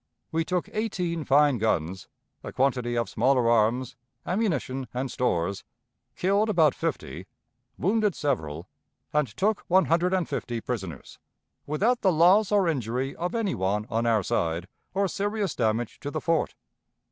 We 0.31 0.43
took 0.43 0.67
eighteen 0.73 1.23
fine 1.25 1.59
guns, 1.59 2.07
a 2.43 2.51
quantity 2.51 2.97
of 2.97 3.07
smaller 3.07 3.47
arms, 3.47 3.95
ammunition 4.25 4.87
and 4.95 5.11
stores, 5.11 5.63
killed 6.15 6.49
about 6.49 6.73
fifty, 6.73 7.27
wounded 7.77 8.15
several, 8.15 8.67
and 9.13 9.27
took 9.37 9.61
one 9.67 9.85
hundred 9.85 10.11
and 10.15 10.27
fifty 10.27 10.59
prisoners, 10.59 11.19
without 11.67 12.01
the 12.01 12.11
loss 12.11 12.51
or 12.51 12.67
injury 12.67 13.15
of 13.15 13.35
any 13.35 13.53
one 13.53 13.85
on 13.91 14.07
our 14.07 14.23
side 14.23 14.67
or 14.95 15.07
serious 15.07 15.53
damage 15.55 15.99
to 15.99 16.09
the 16.09 16.19
fort. 16.21 16.55